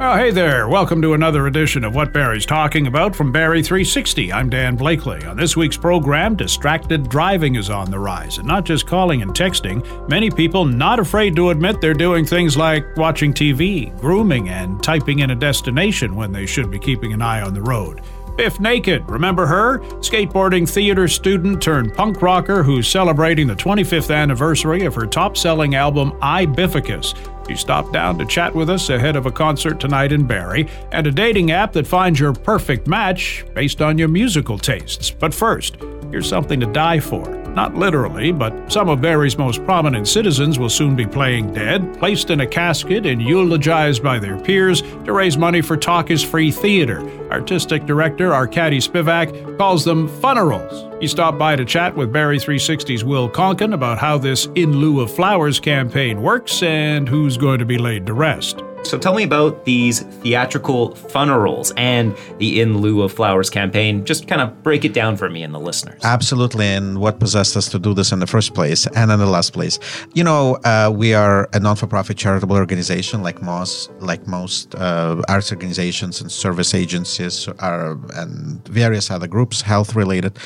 [0.00, 0.68] Oh, hey there.
[0.68, 4.32] Welcome to another edition of What Barrie's Talking About from Barrie 360.
[4.32, 5.24] I'm Dan Blakely.
[5.24, 9.32] On this week's program, distracted driving is on the rise, and not just calling and
[9.32, 9.84] texting.
[10.08, 15.18] Many people not afraid to admit they're doing things like watching TV, grooming, and typing
[15.18, 18.00] in a destination when they should be keeping an eye on the road.
[18.38, 19.80] Bif Naked, remember her?
[19.98, 25.74] Skateboarding theater student turned punk rocker who's celebrating the 25th anniversary of her top selling
[25.74, 27.16] album, I Bificus.
[27.48, 31.04] She stopped down to chat with us ahead of a concert tonight in Barrie, and
[31.08, 35.10] a dating app that finds your perfect match based on your musical tastes.
[35.10, 35.76] But first,
[36.12, 37.37] here's something to die for.
[37.54, 42.30] Not literally, but some of Barrie's most prominent citizens will soon be playing dead, placed
[42.30, 46.50] in a casket, and eulogized by their peers to raise money for Talk is Free
[46.50, 47.00] Theatre.
[47.30, 50.86] Artistic director Arkady Spivak calls them funerals.
[51.00, 55.00] He stopped by to chat with Barrie 360's Will Konken about how this In Lieu
[55.00, 58.62] of Flowers campaign works and who's going to be laid to rest.
[58.88, 64.06] So tell me about these theatrical funerals and the In Lieu of Flowers campaign.
[64.06, 66.00] Just kind of break it down for me and the listeners.
[66.04, 69.26] Absolutely, and what possessed us to do this in the first place and in the
[69.26, 69.78] last place.
[70.14, 75.52] You know, uh, we are a non-for-profit charitable organization, like most, like most uh, arts
[75.52, 80.38] organizations and service agencies are, and various other groups, health-related,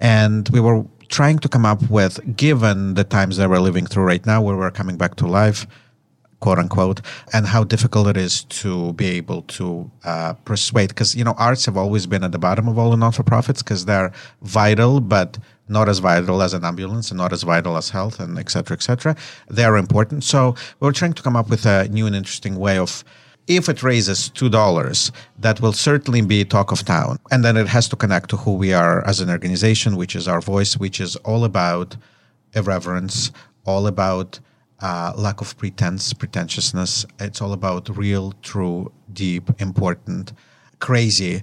[0.00, 4.02] and we were trying to come up with, given the times that we're living through
[4.02, 5.68] right now, where we're coming back to life
[6.40, 7.00] quote unquote,
[7.32, 10.88] and how difficult it is to be able to uh, persuade.
[10.88, 13.22] Because, you know, arts have always been at the bottom of all the non for
[13.22, 17.76] profits because they're vital, but not as vital as an ambulance and not as vital
[17.76, 19.16] as health and et cetera, et cetera.
[19.48, 20.24] They are important.
[20.24, 23.04] So we're trying to come up with a new and interesting way of
[23.48, 27.18] if it raises two dollars, that will certainly be talk of town.
[27.30, 30.26] And then it has to connect to who we are as an organization, which is
[30.26, 31.96] our voice, which is all about
[32.54, 33.30] irreverence,
[33.64, 34.40] all about
[34.80, 37.06] uh, lack of pretense, pretentiousness.
[37.18, 40.32] It's all about real, true, deep, important,
[40.80, 41.42] crazy.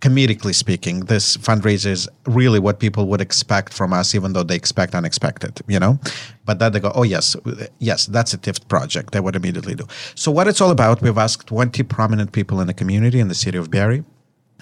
[0.00, 4.54] Comedically speaking, this fundraiser is really what people would expect from us, even though they
[4.54, 5.98] expect unexpected, you know?
[6.44, 7.34] But then they go, oh, yes,
[7.80, 9.12] yes, that's a TIFT project.
[9.12, 9.86] They would immediately do.
[10.14, 13.34] So, what it's all about, we've asked 20 prominent people in the community in the
[13.34, 14.04] city of Barrie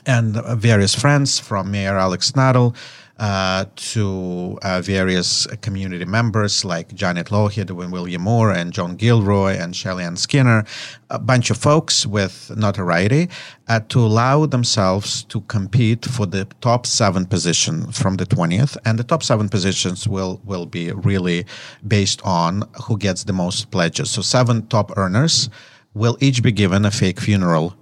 [0.07, 2.75] and various friends from Mayor Alex Nuttall
[3.19, 10.05] to uh, various community members like Janet Lougheed, William Moore, and John Gilroy, and Shelly
[10.05, 10.65] Ann Skinner,
[11.09, 13.29] a bunch of folks with notoriety,
[13.69, 18.77] uh, to allow themselves to compete for the top seven position from the 20th.
[18.85, 21.47] And the top seven positions will, will be really
[21.87, 24.11] based on who gets the most pledges.
[24.11, 25.49] So, seven top earners
[25.95, 27.75] will each be given a fake funeral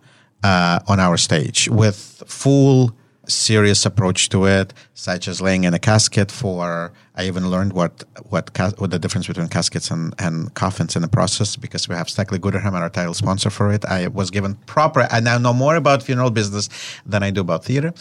[0.45, 2.95] uh, on our stage with full
[3.27, 6.93] serious approach to it, such as laying in a casket for.
[7.17, 11.09] I even learned what what, what the difference between caskets and, and coffins in the
[11.09, 13.85] process because we have Steckley Gooderham, and our title sponsor for it.
[13.85, 15.07] I was given proper.
[15.11, 16.69] I now know more about funeral business
[17.07, 17.93] than I do about theater.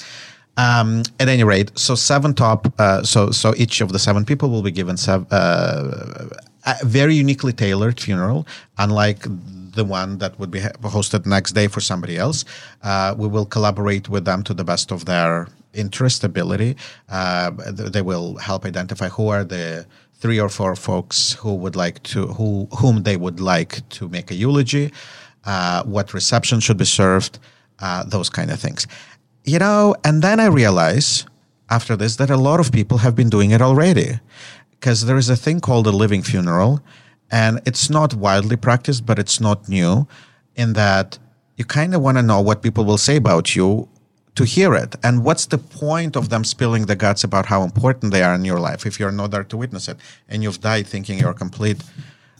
[0.55, 2.71] Um, at any rate, so seven top.
[2.79, 6.29] Uh, so so each of the seven people will be given seven, uh,
[6.65, 8.47] a very uniquely tailored funeral,
[8.77, 9.25] unlike
[9.73, 12.45] the one that would be hosted next day for somebody else.
[12.81, 16.75] Uh, we will collaborate with them to the best of their interest ability.
[17.09, 19.85] Uh, they will help identify who are the
[20.15, 24.31] three or four folks who would like to who whom they would like to make
[24.31, 24.91] a eulogy,
[25.45, 27.39] uh, what reception should be served,
[27.79, 28.87] uh, those kind of things.
[29.43, 31.25] You know, and then I realize
[31.69, 34.19] after this that a lot of people have been doing it already
[34.71, 36.81] because there is a thing called a living funeral
[37.33, 40.07] and it's not widely practiced, but it's not new
[40.55, 41.17] in that
[41.57, 43.89] you kind of want to know what people will say about you
[44.35, 44.95] to hear it.
[45.03, 48.45] And what's the point of them spilling the guts about how important they are in
[48.45, 49.97] your life if you're not there to witness it
[50.29, 51.83] and you've died thinking you're complete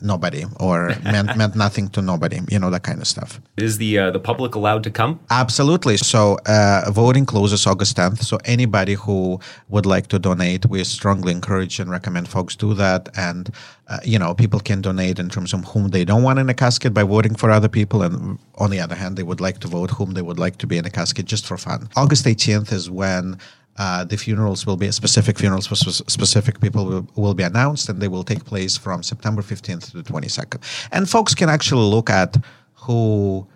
[0.03, 3.41] nobody or meant meant nothing to nobody you know that kind of stuff.
[3.57, 5.19] Is the uh, the public allowed to come?
[5.29, 5.97] Absolutely.
[5.97, 11.31] So uh, voting closes august 10th so anybody who would like to donate we strongly
[11.31, 13.09] encourage and recommend folks do that.
[13.17, 13.49] And
[13.87, 16.53] uh, you know people can donate in terms of whom they don't want in a
[16.53, 18.01] casket by voting for other people.
[18.03, 20.67] And on the other hand they would like to vote whom they would like to
[20.67, 21.89] be in a casket just for fun.
[21.95, 23.37] August 18th is when
[23.77, 27.99] uh, the funerals will be specific funerals for specific people will, will, be announced and
[27.99, 30.59] they will take place from September 15th to the 22nd.
[30.91, 32.37] And folks can actually look at
[32.75, 33.47] who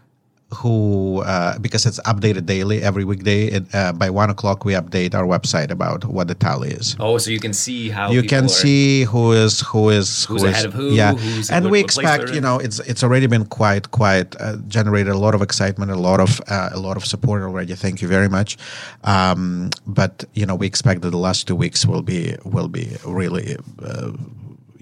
[0.54, 5.14] who uh, because it's updated daily every weekday it, uh, by one o'clock we update
[5.14, 6.96] our website about what the tally is.
[7.00, 10.48] Oh so you can see how you can see who is who is who's who
[10.48, 11.16] ahead of who yeah.
[11.52, 15.18] and what, we expect you know it's it's already been quite quite uh, generated a
[15.18, 17.76] lot of excitement a lot of uh, a lot of support already.
[17.76, 18.58] Thank you very much.
[19.04, 22.96] Um, but you know we expect that the last two weeks will be will be
[23.06, 24.12] really uh,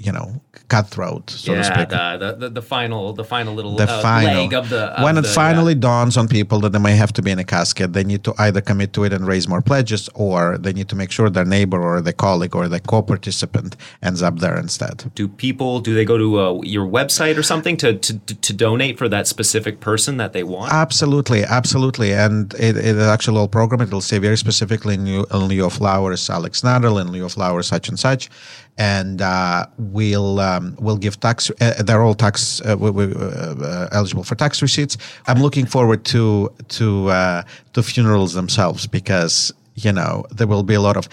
[0.06, 1.90] you know, cutthroat, so yeah, to speak.
[1.90, 5.18] The, the, the final the final little the uh, final leg of the of when
[5.18, 5.80] it the- finally yeah.
[5.80, 8.34] dawns on people that they may have to be in a casket they need to
[8.40, 11.46] either commit to it and raise more pledges or they need to make sure their
[11.46, 16.06] neighbor or their colleague or their co-participant ends up there instead do people do they
[16.06, 20.18] go to uh, your website or something to, to to donate for that specific person
[20.18, 20.72] that they want?
[20.74, 25.40] absolutely absolutely and it, it actually all program it'll say very specifically in lieu, in
[25.46, 28.30] lieu of flowers alex nuttall in lieu of flowers such and such
[28.78, 31.52] and uh, we'll um, we'll give tax.
[31.62, 34.98] Uh, they're all tax uh, we, we, uh, eligible for tax receipts.
[35.28, 37.44] I'm looking forward to to uh,
[37.74, 41.08] to funerals themselves because you know there will be a lot of.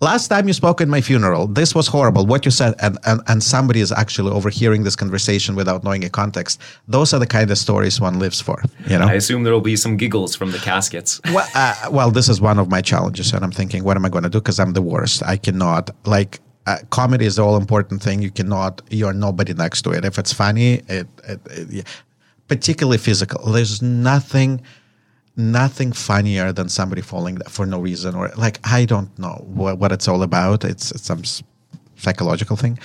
[0.00, 2.26] Last time you spoke at my funeral, this was horrible.
[2.26, 6.10] What you said, and, and, and somebody is actually overhearing this conversation without knowing a
[6.10, 6.60] context.
[6.86, 8.62] Those are the kind of stories one lives for.
[8.86, 9.06] You know.
[9.06, 11.18] I assume there will be some giggles from the caskets.
[11.32, 14.10] Well, uh, well, this is one of my challenges, and I'm thinking, what am I
[14.10, 14.38] going to do?
[14.38, 15.22] Because I'm the worst.
[15.22, 16.40] I cannot like.
[16.66, 18.20] Uh, comedy is the all important thing.
[18.20, 18.82] You cannot.
[18.90, 20.04] You are nobody next to it.
[20.04, 21.82] If it's funny, it, it, it yeah.
[22.48, 23.52] particularly physical.
[23.52, 24.60] There's nothing,
[25.36, 29.92] nothing funnier than somebody falling for no reason or like I don't know what, what
[29.92, 30.64] it's all about.
[30.64, 31.22] It's, it's some
[31.98, 32.78] psychological thing,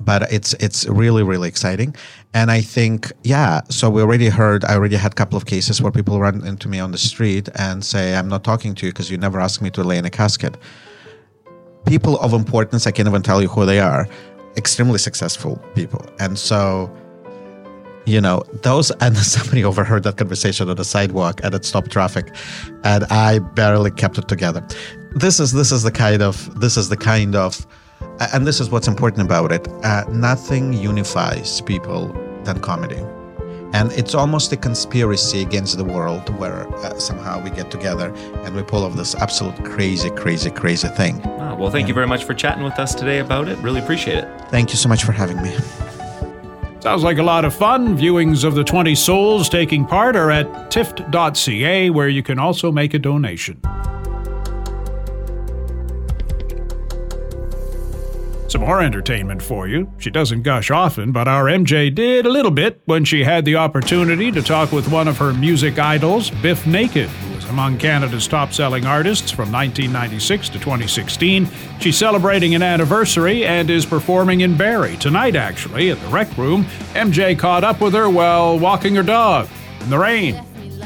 [0.00, 1.94] but it's it's really really exciting.
[2.34, 3.60] And I think yeah.
[3.70, 4.64] So we already heard.
[4.64, 7.48] I already had a couple of cases where people run into me on the street
[7.54, 10.04] and say, "I'm not talking to you because you never asked me to lay in
[10.04, 10.56] a casket."
[11.88, 14.06] People of importance, I can't even tell you who they are.
[14.56, 16.90] Extremely successful people, and so
[18.06, 22.34] you know those and somebody overheard that conversation on the sidewalk and it stopped traffic
[22.82, 24.66] and i barely kept it together.
[25.12, 27.66] This is this is the kind of this is the kind of
[28.32, 29.68] and this is what's important about it.
[29.84, 32.08] Uh, nothing unifies people
[32.44, 33.02] than comedy
[33.72, 38.12] and it's almost a conspiracy against the world where uh, somehow we get together
[38.44, 42.06] and we pull off this absolute crazy crazy crazy thing Ah, well, thank you very
[42.06, 43.58] much for chatting with us today about it.
[43.58, 44.28] Really appreciate it.
[44.50, 45.54] thank you so much for having me
[46.80, 47.98] Sounds like a lot of fun.
[47.98, 52.94] Viewings of the 20 souls taking part are at tift.ca, where you can also make
[52.94, 53.60] a donation.
[58.48, 59.92] Some more entertainment for you.
[59.98, 63.56] She doesn't gush often, but our MJ did a little bit when she had the
[63.56, 68.26] opportunity to talk with one of her music idols, Bif Naked, who was among Canada's
[68.26, 71.46] top selling artists from 1996 to 2016.
[71.78, 76.64] She's celebrating an anniversary and is performing in Barrie tonight, actually, at the Rec Room.
[76.94, 79.46] MJ caught up with her while walking her dog
[79.80, 80.42] in the rain.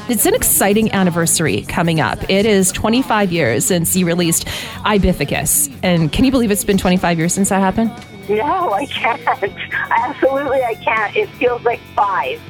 [0.08, 2.18] It's an exciting anniversary coming up.
[2.28, 4.48] It is 25 years since you released
[4.84, 5.72] I Bificus.
[5.84, 7.92] And can you believe it's been 25 years since that happened?
[8.28, 9.22] No, I can't.
[9.90, 11.16] Absolutely, I can't.
[11.16, 12.40] It feels like five.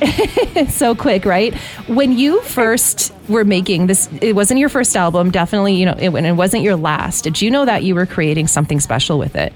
[0.68, 1.54] So quick, right?
[1.88, 6.10] When you first were making this, it wasn't your first album, definitely, you know, it,
[6.10, 7.24] it wasn't your last.
[7.24, 9.54] Did you know that you were creating something special with it?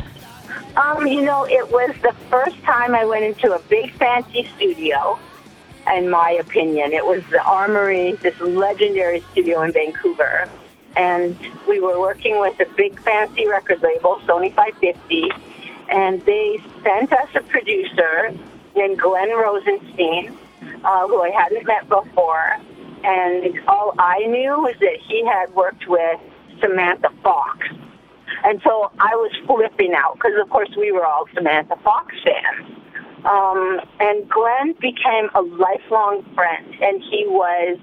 [0.76, 5.18] Um, you know, it was the first time I went into a big fancy studio.
[5.96, 10.48] In my opinion, it was the Armory, this legendary studio in Vancouver,
[10.96, 11.36] and
[11.66, 15.30] we were working with a big fancy record label, Sony 550,
[15.90, 18.32] and they sent us a producer
[18.76, 20.36] named Glenn Rosenstein,
[20.84, 22.56] uh, who I hadn't met before,
[23.04, 26.20] and all I knew was that he had worked with
[26.60, 27.66] Samantha Fox.
[28.44, 32.77] And so I was flipping out because, of course, we were all Samantha Fox fans.
[33.24, 37.78] Um, and Glenn became a lifelong friend, and he was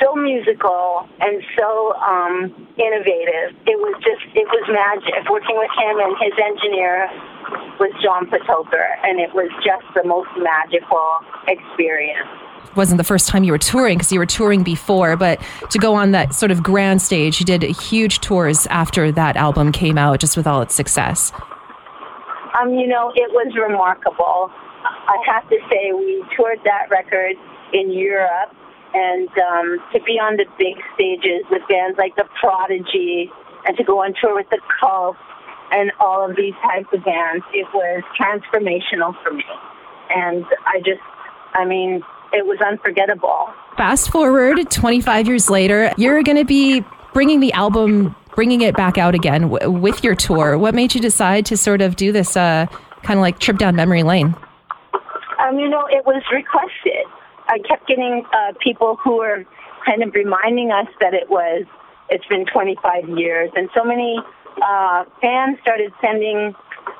[0.00, 3.56] so musical and so um, innovative.
[3.66, 7.08] It was just, it was magic working with him, and his engineer
[7.80, 12.28] was John Patoker, and it was just the most magical experience.
[12.76, 15.94] Wasn't the first time you were touring because you were touring before, but to go
[15.94, 20.20] on that sort of grand stage, you did huge tours after that album came out,
[20.20, 21.32] just with all its success.
[22.58, 24.50] Um, you know, it was remarkable.
[24.84, 27.36] I have to say, we toured that record
[27.72, 28.54] in Europe,
[28.94, 33.30] and um, to be on the big stages with bands like The Prodigy,
[33.66, 35.16] and to go on tour with The Cult,
[35.70, 39.44] and all of these types of bands, it was transformational for me.
[40.10, 41.02] And I just,
[41.54, 43.48] I mean, it was unforgettable.
[43.76, 48.98] Fast forward 25 years later, you're going to be bringing the album, bringing it back
[48.98, 50.58] out again w- with your tour.
[50.58, 52.66] What made you decide to sort of do this uh,
[53.02, 54.34] kind of like trip down memory lane?
[55.40, 57.06] Um, you know, it was requested.
[57.48, 59.44] I kept getting uh, people who were
[59.86, 61.64] kind of reminding us that it was,
[62.10, 64.18] it's been 25 years, and so many
[64.62, 66.54] uh, fans started sending,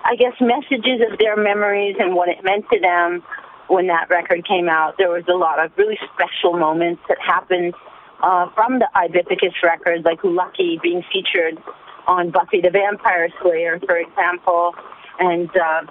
[0.05, 3.23] I guess, messages of their memories and what it meant to them
[3.69, 4.95] when that record came out.
[4.97, 7.75] There was a lot of really special moments that happened
[8.23, 11.59] uh, from the I Bificus records, like Lucky being featured
[12.07, 14.75] on Buffy the Vampire Slayer, for example.
[15.19, 15.83] and uh,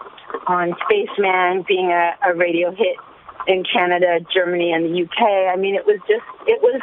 [0.48, 2.98] on Spaceman being a, a radio hit
[3.48, 5.54] in Canada, Germany, and the UK.
[5.54, 6.82] I mean, it was just, it was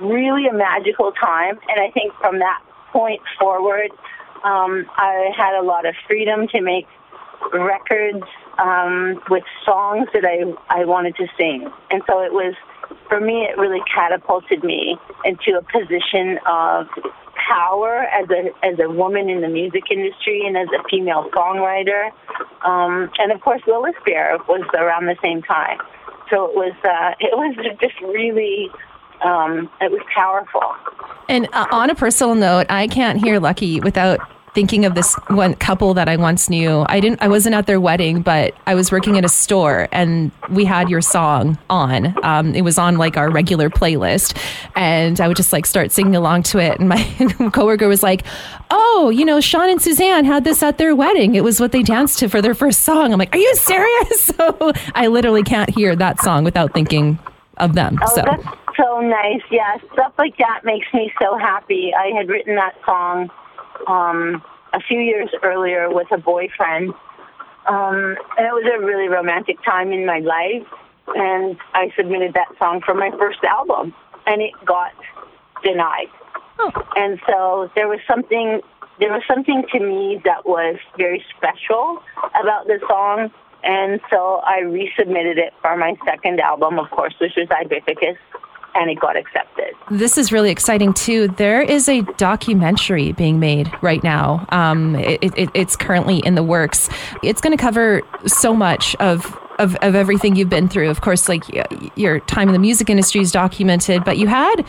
[0.00, 1.58] really a magical time.
[1.68, 2.62] And I think from that
[2.92, 3.90] point forward,
[4.44, 6.86] um, I had a lot of freedom to make
[7.52, 8.24] records
[8.58, 11.70] um, with songs that I, I wanted to sing.
[11.90, 12.54] And so it was,
[13.08, 16.86] for me, it really catapulted me into a position of
[17.48, 22.10] power as a as a woman in the music industry and as a female songwriter.
[22.64, 25.78] Um, and of course, Lilith Fair was around the same time.
[26.30, 28.70] So it was uh, it was just really
[29.24, 30.62] um, it was powerful.
[31.28, 34.20] And uh, on a personal note, I can't hear Lucky without
[34.54, 36.84] thinking of this one couple that I once knew.
[36.88, 40.30] I didn't I wasn't at their wedding, but I was working at a store and
[40.50, 42.14] we had your song on.
[42.22, 44.36] Um, it was on like our regular playlist
[44.76, 47.02] and I would just like start singing along to it and my
[47.52, 48.24] coworker was like,
[48.70, 51.34] "Oh, you know, Sean and Suzanne had this at their wedding.
[51.34, 54.30] It was what they danced to for their first song." I'm like, "Are you serious?"
[54.42, 57.18] So I literally can't hear that song without thinking
[57.58, 57.98] of them.
[58.02, 58.44] Oh, so that's
[58.76, 59.42] so nice.
[59.50, 61.92] Yeah, stuff like that makes me so happy.
[61.94, 63.30] I had written that song
[63.86, 66.92] um, a few years earlier with a boyfriend.
[67.66, 70.66] Um, and it was a really romantic time in my life.
[71.14, 73.94] And I submitted that song for my first album,
[74.26, 74.92] and it got
[75.62, 76.08] denied.
[76.58, 76.70] Oh.
[76.96, 78.60] And so there was something
[78.98, 82.02] there was something to me that was very special
[82.40, 83.30] about the song.
[83.64, 88.16] And so I resubmitted it for my second album, of course, which was I Bificus
[88.74, 89.74] and it got accepted.
[89.90, 91.28] This is really exciting too.
[91.28, 94.46] There is a documentary being made right now.
[94.50, 96.88] Um, it, it, it's currently in the works.
[97.22, 99.38] It's going to cover so much of.
[99.58, 101.44] Of, of everything you've been through, of course, like
[101.94, 104.64] your time in the music industry is documented, but you had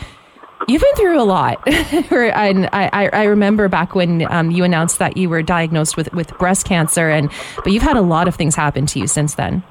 [0.67, 1.61] You've been through a lot.
[1.67, 6.37] and I, I remember back when um, you announced that you were diagnosed with, with
[6.37, 7.31] breast cancer, and
[7.63, 9.63] but you've had a lot of things happen to you since then.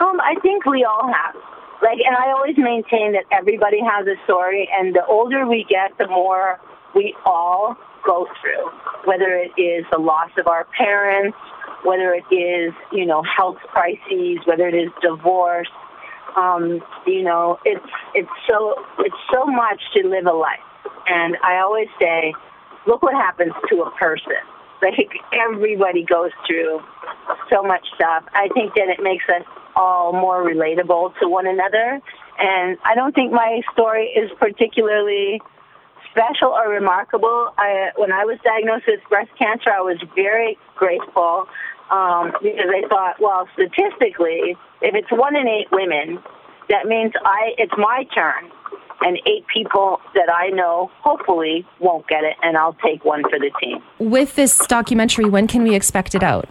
[0.00, 1.34] Um, I think we all have.
[1.82, 5.96] Like, and I always maintain that everybody has a story, and the older we get,
[5.98, 6.58] the more
[6.94, 8.70] we all go through.
[9.04, 11.36] Whether it is the loss of our parents,
[11.84, 15.68] whether it is you know health crises, whether it is divorce,
[16.36, 20.60] um, you know, it's it's so it's so much to live a life.
[21.08, 22.34] And I always say,
[22.86, 24.32] look what happens to a person.
[24.82, 26.80] Like everybody goes through
[27.50, 28.24] so much stuff.
[28.34, 29.42] I think that it makes us
[29.76, 32.00] all more relatable to one another.
[32.38, 35.40] And I don't think my story is particularly
[36.10, 37.52] special or remarkable.
[37.58, 41.46] I, when I was diagnosed with breast cancer, I was very grateful
[41.90, 46.18] um, because I thought, well, statistically, if it's one in eight women,
[46.68, 48.50] that means I it's my turn,
[49.02, 53.38] and eight people that I know hopefully won't get it, and I'll take one for
[53.38, 53.78] the team.
[53.98, 56.48] With this documentary, when can we expect it out?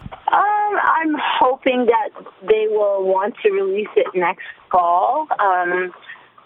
[0.66, 2.10] Um, I'm hoping that
[2.42, 5.28] they will want to release it next fall.
[5.40, 5.94] Um,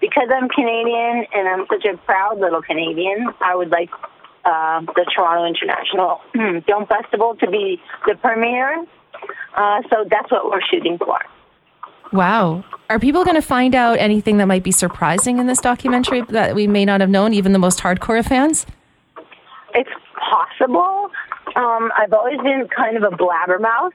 [0.02, 3.90] because I'm Canadian and I'm such a proud little Canadian, I would like
[4.46, 6.22] uh, the Toronto International
[6.66, 8.86] Film Festival to be the premiere.
[9.56, 11.20] Uh, so that's what we're shooting for.
[12.12, 12.64] Wow.
[12.90, 16.56] Are people going to find out anything that might be surprising in this documentary that
[16.56, 18.66] we may not have known, even the most hardcore fans?
[19.76, 21.12] It's possible.
[21.56, 23.92] Um, I've always been kind of a blabbermouth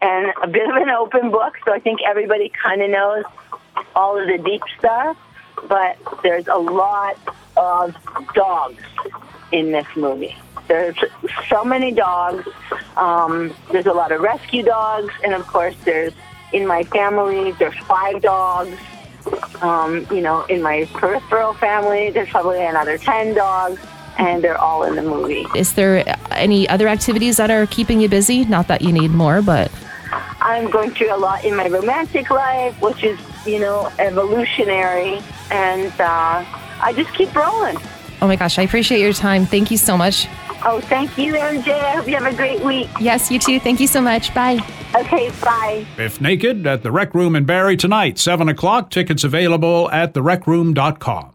[0.00, 3.24] and a bit of an open book, so I think everybody kind of knows
[3.94, 5.16] all of the deep stuff.
[5.68, 7.16] But there's a lot
[7.56, 7.96] of
[8.34, 8.82] dogs
[9.52, 10.36] in this movie.
[10.66, 10.96] There's
[11.48, 12.46] so many dogs.
[12.96, 16.12] Um, there's a lot of rescue dogs, and of course, there's
[16.52, 18.78] in my family, there's five dogs.
[19.62, 23.80] Um, you know, in my peripheral family, there's probably another 10 dogs,
[24.18, 25.46] and they're all in the movie.
[25.54, 28.44] Is there any other activities that are keeping you busy?
[28.44, 29.70] Not that you need more, but.
[30.40, 35.92] I'm going through a lot in my romantic life, which is, you know, evolutionary, and
[36.00, 36.44] uh,
[36.80, 37.76] I just keep rolling.
[38.20, 39.46] Oh my gosh, I appreciate your time.
[39.46, 40.28] Thank you so much.
[40.66, 41.72] Oh, thank you, MJ.
[41.72, 42.88] I hope you have a great week.
[43.00, 43.60] Yes, you too.
[43.60, 44.34] Thank you so much.
[44.34, 44.58] Bye.
[44.94, 45.84] Okay, bye.
[45.96, 48.90] Bif Naked at the Rec Room in Barrie tonight, 7 o'clock.
[48.90, 51.33] Tickets available at therecroom.com.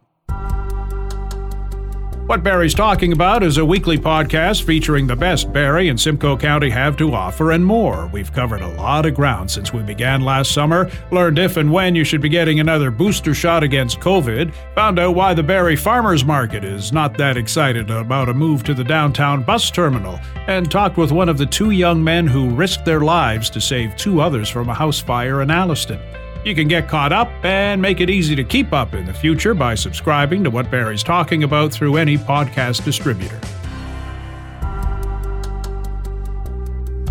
[2.29, 6.69] What Barrie's Talking About is a weekly podcast featuring the best Barrie and Simcoe County
[6.69, 8.05] have to offer and more.
[8.13, 11.95] We've covered a lot of ground since we began last summer, learned if and when
[11.95, 16.23] you should be getting another booster shot against COVID, found out why the Barrie Farmers
[16.23, 20.97] Market is not that excited about a move to the downtown bus terminal, and talked
[20.97, 24.49] with one of the two young men who risked their lives to save two others
[24.49, 25.99] from a house fire in Alliston.
[26.45, 29.53] You can get caught up and make it easy to keep up in the future
[29.53, 33.39] by subscribing to what Barrie's talking about through any podcast distributor.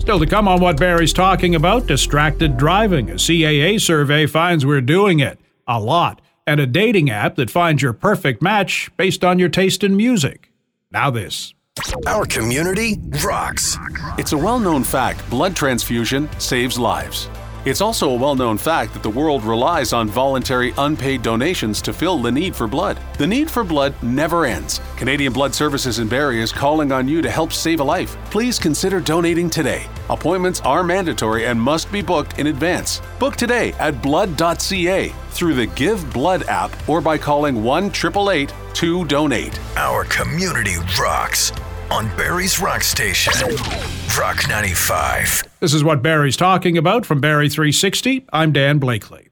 [0.00, 3.10] Still to come on what Barrie's talking about distracted driving.
[3.10, 7.82] A CAA survey finds we're doing it a lot, and a dating app that finds
[7.82, 10.50] your perfect match based on your taste in music.
[10.90, 11.52] Now, this.
[12.06, 13.76] Our community rocks.
[14.16, 17.28] It's a well known fact blood transfusion saves lives.
[17.64, 21.92] It's also a well known fact that the world relies on voluntary unpaid donations to
[21.92, 22.98] fill the need for blood.
[23.18, 24.80] The need for blood never ends.
[24.96, 28.16] Canadian Blood Services in Barrie is calling on you to help save a life.
[28.30, 29.86] Please consider donating today.
[30.08, 33.02] Appointments are mandatory and must be booked in advance.
[33.18, 39.04] Book today at blood.ca through the Give Blood app or by calling 1 888 2
[39.06, 39.58] Donate.
[39.76, 41.52] Our community rocks
[41.90, 43.32] on Barrie's Rock Station.
[44.18, 45.44] Rock 95.
[45.60, 48.26] This is what Barrie's talking about from Barrie 360.
[48.32, 49.28] I'm Dan Blakely.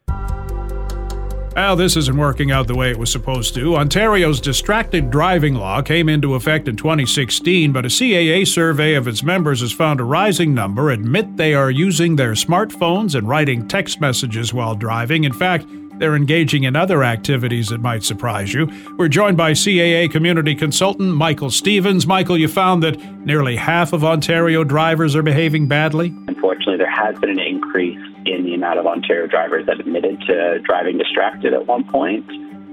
[1.55, 3.77] Well, this isn't working out the way it was supposed to.
[3.77, 9.23] Ontario's distracted driving law came into effect in 2016, but a CAA survey of its
[9.23, 14.03] members has found a rising number admit they are using their smartphones and writing text
[14.03, 15.25] messages while driving.
[15.25, 15.65] In fact,
[15.99, 18.71] they're engaging in other activities that might surprise you.
[18.97, 22.07] We're joined by CAA community consultant Michael Stevens.
[22.07, 26.09] Michael, you found that nearly half of Ontario drivers are behaving badly?
[26.27, 30.59] Unfortunately, there has been an increase in the amount of Ontario drivers that admitted to
[30.61, 32.27] driving distracted at one point.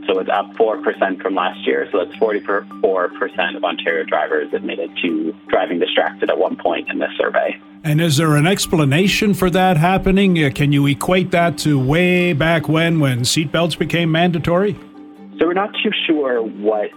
[0.07, 1.87] So it's up 4% from last year.
[1.91, 7.11] So that's 44% of Ontario drivers admitted to driving distracted at one point in this
[7.17, 7.57] survey.
[7.85, 10.41] And is there an explanation for that happening?
[10.41, 14.73] Uh, can you equate that to way back when, when seatbelts became mandatory?
[15.37, 16.91] So we're not too sure what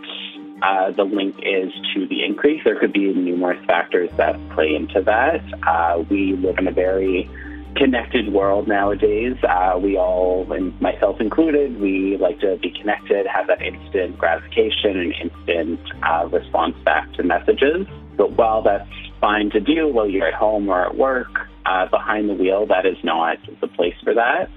[0.62, 2.62] uh, the link is to the increase.
[2.64, 5.42] There could be numerous factors that play into that.
[5.66, 7.28] Uh, we live in a very
[7.74, 9.36] connected world nowadays.
[9.42, 14.98] Uh, we all, and myself included, we like to be connected, have that instant gratification
[14.98, 17.88] and instant uh, response back to messages.
[18.16, 18.88] But while that's
[19.20, 21.28] fine to do while you're at home or at work,
[21.64, 24.50] uh, behind the wheel, that is not the place for that.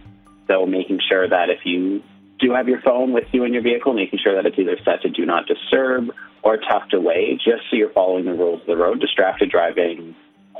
[0.47, 2.03] So making sure that if you
[2.39, 5.01] do have your phone with you in your vehicle, making sure that it's either set
[5.03, 6.09] to do not disturb
[6.43, 8.99] or tucked away, just so you're following the rules of the road.
[8.99, 10.15] Distracted driving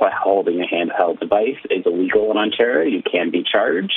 [0.08, 2.88] holding a handheld device is illegal in Ontario.
[2.88, 3.92] You can be charged.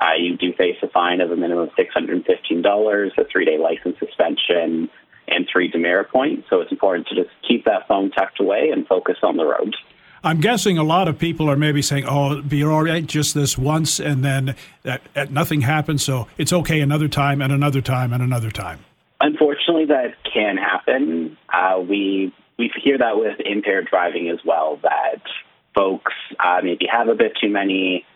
[0.00, 3.96] Uh, you do face a fine of a minimum of $615, a three day license
[4.00, 4.90] suspension,
[5.28, 6.48] and three demerit points.
[6.50, 9.74] So it's important to just keep that phone tucked away and focus on the road.
[10.22, 13.58] I'm guessing a lot of people are maybe saying, "Oh, be all right just this
[13.58, 18.12] once, and then that, that nothing happens, so it's okay another time and another time
[18.12, 18.78] and another time."
[19.20, 21.36] Unfortunately, that can happen.
[21.52, 24.78] Uh, we we hear that with impaired driving as well.
[24.82, 25.20] That
[25.74, 28.06] folks uh, maybe have a bit too many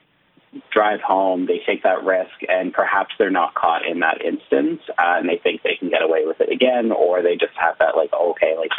[0.72, 5.18] drive home, they take that risk, and perhaps they're not caught in that instance, uh,
[5.18, 7.96] and they think they can get away with it again, or they just have that
[7.96, 8.70] like, okay, like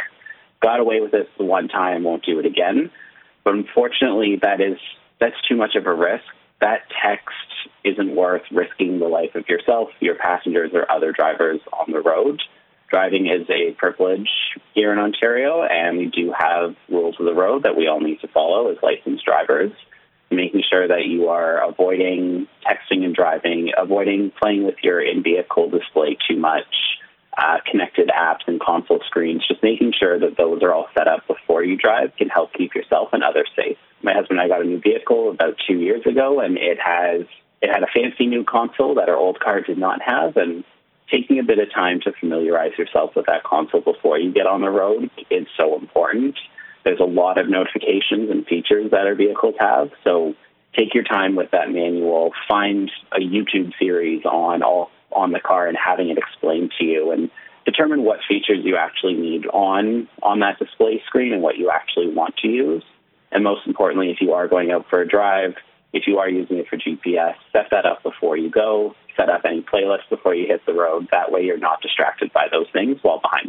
[0.62, 2.92] got away with this the one time, won't do it again.
[3.44, 4.78] But unfortunately, that is
[5.20, 6.26] that's too much of a risk.
[6.62, 7.36] That text
[7.84, 12.42] isn't worth risking the life of yourself, your passengers, or other drivers on the road.
[12.90, 14.30] Driving is a privilege
[14.74, 18.20] here in Ontario, and we do have rules of the road that we all need
[18.22, 19.72] to follow as licensed drivers
[20.32, 25.70] making sure that you are avoiding texting and driving, avoiding playing with your in vehicle
[25.70, 27.00] display too much,
[27.38, 31.26] uh, connected apps and console screens, just making sure that those are all set up
[31.28, 33.78] before you drive can help keep yourself and others safe.
[34.04, 37.26] My husband and I got a new vehicle about two years ago, and it has
[37.62, 40.64] it had a fancy new console that our old car did not have, and
[41.12, 44.62] taking a bit of time to familiarize yourself with that console before you get on
[44.62, 46.36] the road is so important.
[46.84, 49.92] There's a lot of notifications and features that our vehicles have.
[50.04, 50.36] So
[50.78, 52.32] take your time with that manual.
[52.48, 57.12] Find a YouTube series on all on the car and having it explained to you
[57.12, 57.32] and
[57.66, 62.08] determine what features you actually need on on that display screen and what you actually
[62.08, 62.84] want to use.
[63.32, 65.56] And most importantly, if you are going out for a drive,
[65.94, 68.96] if you are using it for GPS, set that up before you go.
[69.16, 71.08] Set up any playlist before you hit the road.
[71.12, 73.49] That way, you're not distracted by those things while behind.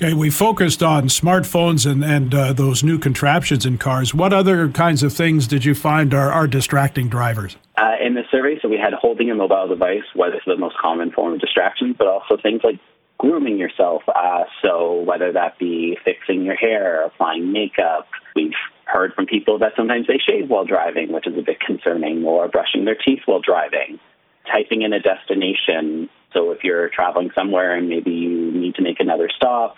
[0.00, 4.14] Okay, we focused on smartphones and and uh, those new contraptions in cars.
[4.14, 7.56] What other kinds of things did you find are, are distracting drivers?
[7.76, 11.10] Uh, in the survey, so we had holding a mobile device was the most common
[11.10, 12.78] form of distraction, but also things like
[13.18, 14.02] grooming yourself.
[14.06, 18.06] Uh, so whether that be fixing your hair, applying makeup,
[18.36, 18.52] we've
[18.84, 22.46] heard from people that sometimes they shave while driving, which is a bit concerning, or
[22.46, 23.98] brushing their teeth while driving.
[24.46, 26.08] Typing in a destination.
[26.32, 29.76] So if you're traveling somewhere and maybe you need to make another stop,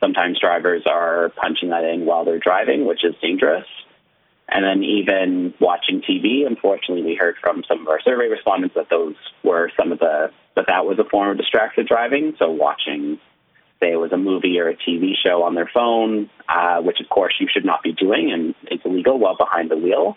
[0.00, 3.66] sometimes drivers are punching that in while they're driving, which is dangerous.
[4.48, 8.88] And then even watching TV, unfortunately, we heard from some of our survey respondents that
[8.90, 12.34] those were some of the that that was a form of distracted driving.
[12.38, 13.18] So watching
[13.80, 17.08] say it was a movie or a TV show on their phone, uh, which of
[17.08, 20.16] course you should not be doing and it's illegal while behind the wheel.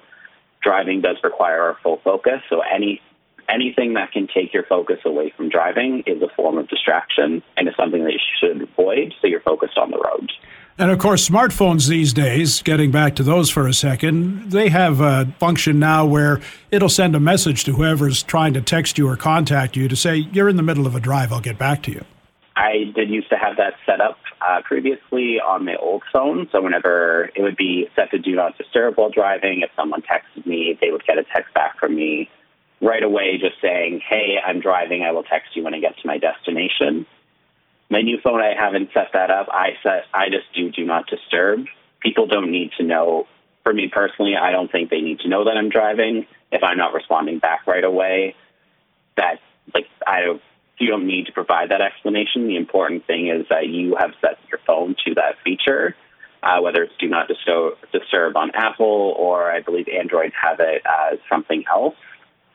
[0.62, 3.02] Driving does require our full focus, so any
[3.50, 7.68] anything that can take your focus away from driving is a form of distraction and
[7.68, 10.32] is something that you should avoid so you're focused on the road.
[10.78, 15.02] And of course, smartphones these days, getting back to those for a second, they have
[15.02, 16.40] a function now where
[16.72, 20.16] it'll send a message to whoever's trying to text you or contact you to say,
[20.16, 22.06] You're in the middle of a drive, I'll get back to you.
[22.56, 26.48] I did used to have that set up uh, previously on my old phone.
[26.52, 30.46] So whenever it would be set to do not disturb while driving, if someone texted
[30.46, 32.30] me, they would get a text back from me
[32.82, 35.04] right away just saying, hey, I'm driving.
[35.04, 37.06] I will text you when I get to my destination.
[37.90, 39.48] My new phone, I haven't set that up.
[39.52, 41.66] I set, I just do do not disturb.
[42.02, 43.28] People don't need to know.
[43.64, 46.26] For me personally, I don't think they need to know that I'm driving.
[46.52, 48.36] If I'm not responding back right away,
[49.18, 49.40] that
[49.74, 50.42] like I don't,
[50.80, 52.48] you don't need to provide that explanation.
[52.48, 55.96] The important thing is that you have set your phone to that feature,
[56.42, 60.82] uh, whether it's do not disturb, disturb on Apple or I believe Android have it
[60.86, 61.96] as something else.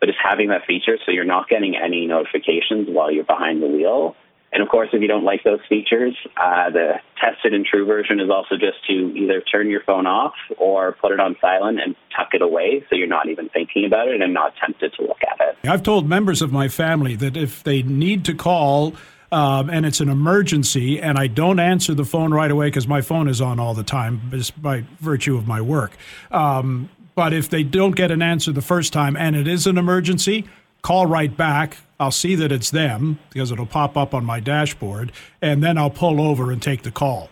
[0.05, 3.69] But it's having that feature so you're not getting any notifications while you're behind the
[3.69, 4.15] wheel
[4.55, 8.21] and of course, if you don't like those features, uh, the tested and true version
[8.21, 11.97] is also just to either turn your phone off or put it on silent and
[12.17, 15.19] tuck it away so you're not even thinking about it and not tempted to look
[15.29, 15.69] at it.
[15.69, 18.95] I've told members of my family that if they need to call,
[19.33, 23.01] um, and it's an emergency, and I don't answer the phone right away because my
[23.01, 25.97] phone is on all the time, just by virtue of my work.
[26.31, 29.79] Um, but if they don't get an answer the first time and it is an
[29.79, 30.47] emergency,
[30.83, 31.79] call right back.
[31.99, 35.91] I'll see that it's them because it'll pop up on my dashboard, and then I'll
[35.91, 37.31] pull over and take the call.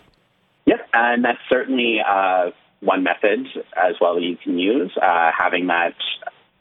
[0.65, 4.91] Yep, and that's certainly uh, one method as well that you can use.
[5.01, 5.93] Uh, having that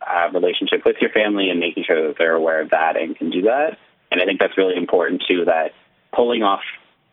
[0.07, 3.31] uh, relationship with your family and making sure that they're aware of that and can
[3.31, 3.79] do that.
[4.11, 5.45] And I think that's really important too.
[5.47, 5.73] That
[6.15, 6.61] pulling off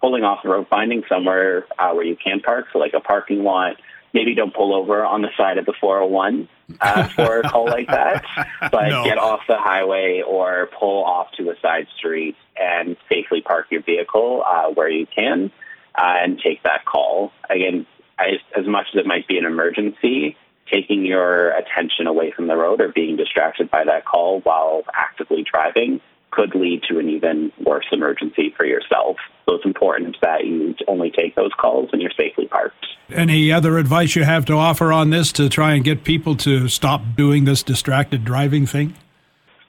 [0.02, 3.44] pulling off the road, finding somewhere uh, where you can park, so like a parking
[3.44, 3.76] lot
[4.14, 6.48] maybe don't pull over on the side of the 401
[6.82, 8.24] uh, for a call like that,
[8.72, 9.04] but no.
[9.04, 13.82] get off the highway or pull off to a side street and safely park your
[13.82, 15.52] vehicle uh, where you can
[15.96, 17.32] uh, and take that call.
[17.50, 17.86] Again,
[18.18, 20.36] as, as much as it might be an emergency,
[20.72, 25.44] taking your attention away from the road or being distracted by that call while actively
[25.50, 29.18] driving could lead to an even worse emergency for yourself.
[29.50, 32.86] So it's important that you only take those calls when you're safely parked.
[33.12, 36.68] Any other advice you have to offer on this to try and get people to
[36.68, 38.94] stop doing this distracted driving thing?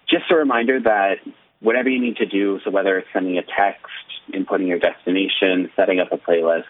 [0.06, 1.20] Just a reminder that
[1.60, 3.86] whatever you need to do, so whether it's sending a text,
[4.34, 6.64] inputting your destination, setting up a playlist,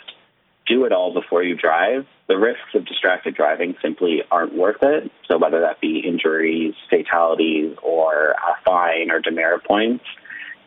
[0.68, 2.07] do it all before you drive.
[2.29, 5.11] The risks of distracted driving simply aren't worth it.
[5.27, 10.05] So whether that be injuries, fatalities, or a fine or demerit points,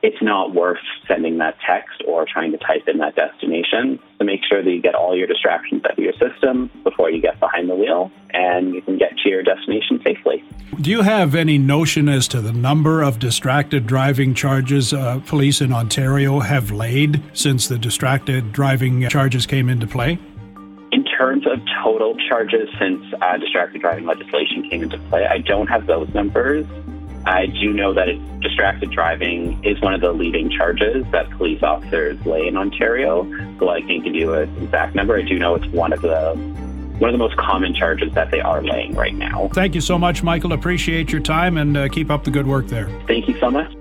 [0.03, 3.97] it's not worth sending that text or trying to type in that destination.
[4.17, 7.21] So make sure that you get all your distractions out of your system before you
[7.21, 10.43] get behind the wheel and you can get to your destination safely.
[10.81, 15.61] Do you have any notion as to the number of distracted driving charges uh, police
[15.61, 20.19] in Ontario have laid since the distracted driving charges came into play?
[20.91, 25.67] In terms of total charges since uh, distracted driving legislation came into play, I don't
[25.67, 26.65] have those numbers.
[27.25, 28.07] I do know that
[28.41, 33.23] distracted driving is one of the leading charges that police officers lay in Ontario.
[33.59, 35.17] So I can't give you an exact number.
[35.17, 36.33] I do know it's one of the
[36.99, 39.49] one of the most common charges that they are laying right now.
[39.53, 40.53] Thank you so much, Michael.
[40.53, 42.87] Appreciate your time and uh, keep up the good work there.
[43.07, 43.73] Thank you so much.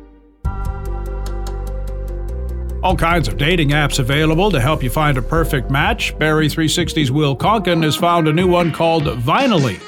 [2.83, 6.19] All kinds of dating apps available to help you find a perfect match.
[6.19, 9.81] Barrie 360's Will Konken has found a new one called Vinylly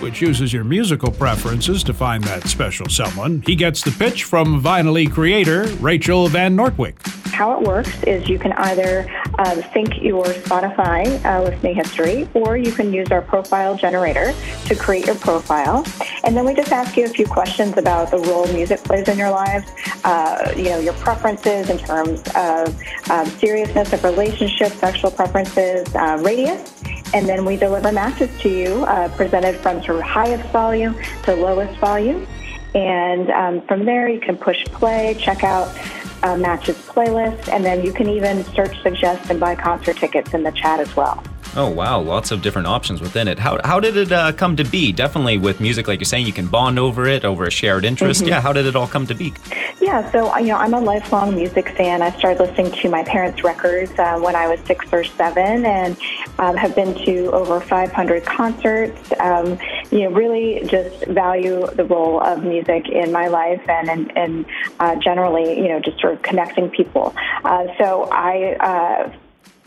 [0.00, 3.42] which uses your musical preferences to find that special someone.
[3.46, 6.96] He gets the pitch from Vinylly creator Rachel Van Nortwick.
[7.32, 9.08] How it works is you can either
[9.38, 14.34] uh, sync your Spotify uh, listening history, or you can use our profile generator
[14.66, 15.86] to create your profile.
[16.24, 19.18] And then we just ask you a few questions about the role music plays in
[19.18, 19.70] your lives,
[20.04, 22.76] uh, you know, your preferences in terms of
[23.10, 26.77] um, seriousness of relationships, sexual preferences, uh, radius,
[27.14, 31.34] and then we deliver matches to you uh, presented from sort of highest volume to
[31.34, 32.26] lowest volume.
[32.74, 35.74] And um, from there, you can push play, check out
[36.22, 40.42] uh, matches playlist, and then you can even search, suggest, and buy concert tickets in
[40.42, 41.22] the chat as well.
[41.56, 43.38] Oh wow, lots of different options within it.
[43.38, 44.92] How, how did it uh, come to be?
[44.92, 48.20] Definitely with music, like you're saying, you can bond over it, over a shared interest.
[48.20, 48.28] Mm-hmm.
[48.28, 49.32] Yeah, how did it all come to be?
[49.80, 52.02] Yeah, so you know, I'm a lifelong music fan.
[52.02, 55.96] I started listening to my parents' records uh, when I was six or seven, and
[56.38, 59.12] um, have been to over 500 concerts.
[59.18, 59.58] Um,
[59.90, 64.46] you know, really just value the role of music in my life and and, and
[64.80, 67.14] uh, generally, you know, just sort of connecting people.
[67.44, 68.56] Uh, so I.
[68.60, 69.12] Uh,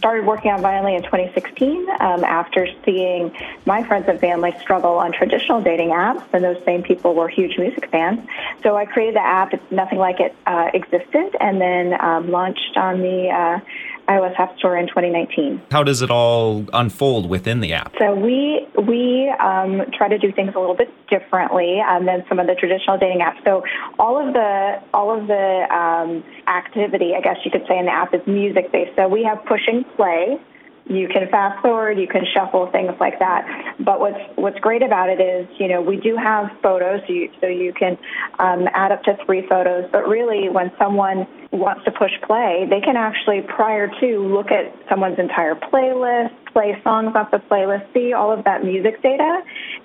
[0.02, 3.32] started working on Vinylly in 2016 um, after seeing
[3.68, 7.56] my friends and family struggle on traditional dating apps, and those same people were huge
[7.60, 8.20] music fans.
[8.64, 9.54] So I created the app.
[9.54, 13.60] It's nothing like it uh, existed, and then um, launched on the uh,
[14.08, 15.62] iOS App Store in 2019.
[15.72, 17.94] How does it all unfold within the app?
[18.00, 22.40] So we we um, try to do things a little bit differently um, than some
[22.40, 23.44] of the traditional dating apps.
[23.44, 23.64] So
[24.00, 27.92] all of the all of the um, activity, I guess you could say, in the
[27.92, 28.96] app is music based.
[28.96, 30.40] So we have push and play
[30.86, 33.76] you can fast forward, you can shuffle, things like that.
[33.80, 37.30] But what's what's great about it is, you know, we do have photos, so you,
[37.40, 37.98] so you can
[38.40, 39.90] um, add up to three photos.
[39.92, 44.74] But really, when someone wants to push play, they can actually, prior to, look at
[44.90, 49.42] someone's entire playlist, play songs off the playlist, see all of that music data,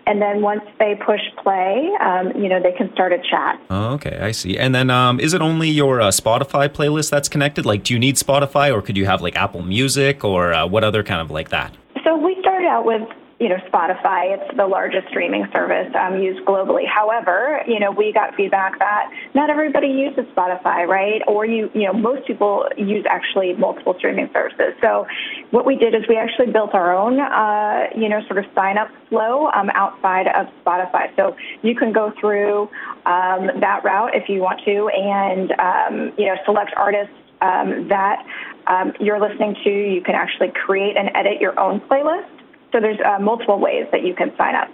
[0.06, 3.60] and then once they push play, um, you know, they can start a chat.
[3.70, 4.56] Oh, okay, I see.
[4.56, 7.66] And then, um, is it only your uh, Spotify playlist that's connected?
[7.66, 10.84] Like, do you need Spotify, or could you have like Apple Music, or uh, what
[10.84, 11.74] other kind of like that?
[12.04, 13.02] So we started out with
[13.38, 16.87] you know, Spotify, it's the largest streaming service um, used globally.
[16.87, 21.20] However, you know, we got feedback that not everybody uses Spotify, right?
[21.29, 24.72] Or you, you know, most people use actually multiple streaming services.
[24.81, 25.07] So
[25.51, 28.79] what we did is we actually built our own, uh, you know, sort of sign
[28.79, 31.14] up flow um, outside of Spotify.
[31.16, 32.70] So you can go through
[33.05, 38.25] um, that route if you want to and, um, you know, select artists um, that
[38.66, 39.70] um, you're listening to.
[39.70, 42.36] You can actually create and edit your own playlist.
[42.72, 44.68] So there's uh, multiple ways that you can sign up.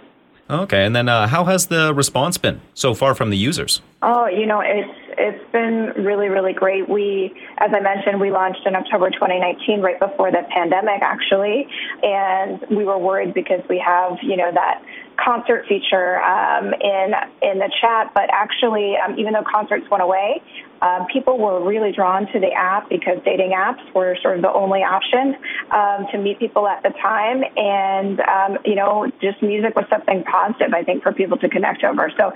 [0.49, 3.81] Okay, and then uh, how has the response been so far from the users?
[4.01, 6.89] Oh, you know, it's it's been really really great.
[6.89, 11.67] We, as I mentioned, we launched in October 2019, right before the pandemic, actually,
[12.03, 14.83] and we were worried because we have you know that
[15.17, 20.41] concert feature um, in in the chat, but actually, um, even though concerts went away,
[20.81, 24.51] um, people were really drawn to the app because dating apps were sort of the
[24.51, 25.35] only option
[25.71, 30.23] um, to meet people at the time, and um, you know, just music was something
[30.23, 32.11] positive, I think, for people to connect over.
[32.17, 32.31] So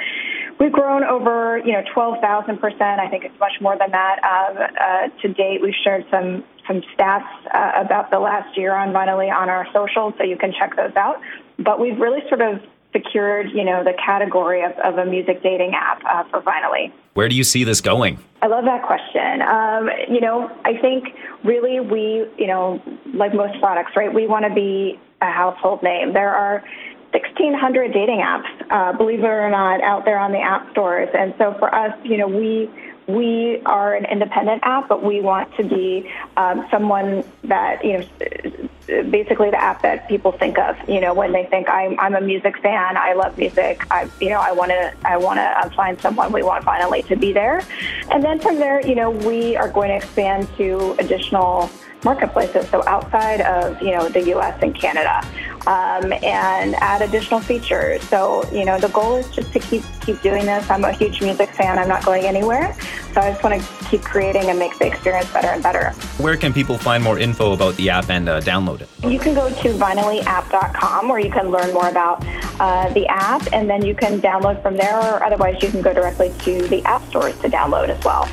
[0.60, 3.00] we've grown over you know 12,000 percent.
[3.00, 5.62] I think it's much more than that um, uh, to date.
[5.62, 10.14] We've shared some some stats uh, about the last year on Vinylly on our socials,
[10.18, 11.22] so you can check those out.
[11.58, 12.62] But we've really sort of
[12.94, 16.92] secured, you know, the category of, of a music dating app uh, for Vinylly.
[17.14, 18.20] Where do you see this going?
[18.42, 19.42] I love that question.
[19.42, 21.06] Um, you know, I think
[21.44, 22.82] really we, you know,
[23.14, 26.14] like most products, right, we want to be a household name.
[26.14, 26.64] There are
[27.12, 31.10] 1,600 dating apps, uh, believe it or not, out there on the app stores.
[31.18, 32.70] And so for us, you know, we
[33.08, 39.04] we are an independent app, but we want to be um, someone that you know,
[39.04, 40.76] basically the app that people think of.
[40.90, 43.86] You know, when they think I'm I'm a music fan, I love music.
[43.90, 46.32] I you know I want to I want to find someone.
[46.34, 47.66] We want Vinylly to be there,
[48.12, 51.70] and then from there, you know, we are going to expand to additional
[52.04, 54.58] marketplaces, so outside of you know the U.S.
[54.62, 55.22] and Canada,
[55.68, 58.02] um, and add additional features.
[58.04, 60.70] So you know the goal is just to keep keep doing this.
[60.70, 61.78] I'm a huge music fan.
[61.78, 62.76] I'm not going anywhere,
[63.14, 65.92] so I just want to keep creating and make the experience better and better.
[66.18, 68.90] Where can people find more info about the app and uh, download it?
[69.04, 72.26] You can go to vinyllyapp.com where you can learn more about
[72.60, 75.94] uh, the app, and then you can download from there, or otherwise you can go
[75.94, 78.28] directly to the app stores to download as well.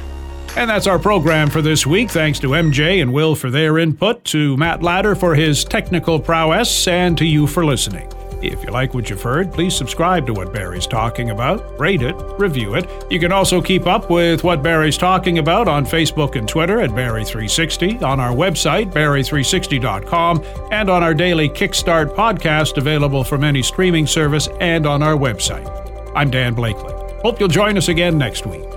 [0.57, 2.11] And that's our program for this week.
[2.11, 6.87] Thanks to MJ and Will for their input, to Matt Ladder for his technical prowess,
[6.87, 8.09] and to you for listening.
[8.41, 12.15] If you like what you've heard, please subscribe to what Barrie's talking about, rate it,
[12.39, 12.87] review it.
[13.11, 16.91] You can also keep up with what Barrie's talking about on Facebook and Twitter at
[16.91, 24.07] Barrie360, on our website, Barrie360.com, and on our daily Kickstart podcast available from any streaming
[24.07, 25.69] service and on our website.
[26.15, 26.93] I'm Dan Blakely.
[27.23, 28.74] Hope you'll join us again next week.